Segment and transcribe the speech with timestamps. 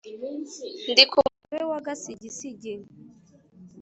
[0.91, 2.73] ndi ku mugabe wa gasigisigi,